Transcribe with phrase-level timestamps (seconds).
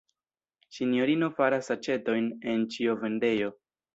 [0.77, 3.53] Sinjorino faras aĉetojn en ĉiovendejo.